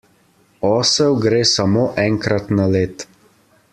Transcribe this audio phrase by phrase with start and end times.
[0.69, 3.07] Osel gre samo enkrat na led.